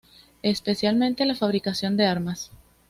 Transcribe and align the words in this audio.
Especialmente 0.41 1.27
la 1.27 1.35
fabricación 1.35 1.95
de 1.95 2.07
armas. 2.07 2.49